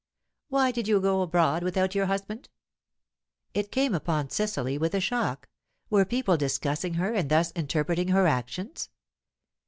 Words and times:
"Why 0.49 0.71
did 0.71 0.87
you 0.87 0.99
go 0.99 1.21
abroad 1.21 1.61
without 1.61 1.93
your 1.93 2.07
husband?" 2.07 2.49
It 3.53 3.71
came 3.71 3.93
upon 3.93 4.31
Cecily 4.31 4.75
with 4.75 4.95
a 4.95 4.99
shock. 4.99 5.47
Were 5.91 6.05
people 6.05 6.37
discussing 6.37 6.95
her, 6.95 7.13
and 7.13 7.29
thus 7.29 7.51
interpreting 7.51 8.07
her 8.07 8.25
actions? 8.25 8.89